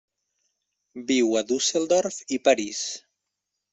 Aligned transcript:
Viu 1.11 1.37
a 1.41 1.45
Düsseldorf 1.51 2.17
i 2.39 2.43
París. 2.49 2.83